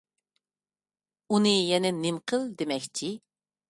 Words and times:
ئۇنى 1.35 1.53
يەنە 1.59 1.95
نېمە 2.01 2.27
قىل 2.33 2.53
دېمەكچى؟ 2.63 3.17